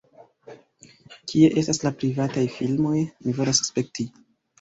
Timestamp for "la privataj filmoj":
1.83-2.95